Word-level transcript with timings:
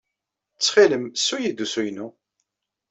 Ttxil-m, 0.55 1.03
ssu-iyi-d 1.13 1.59
usu-inu. 1.65 2.07